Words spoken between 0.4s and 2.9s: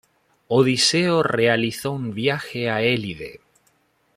Odiseo realizó un viaje a